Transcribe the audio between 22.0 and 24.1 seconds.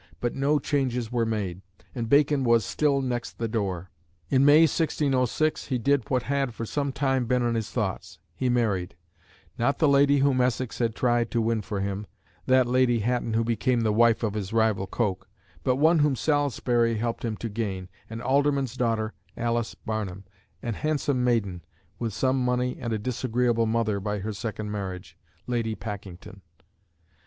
some money and a disagreeable mother,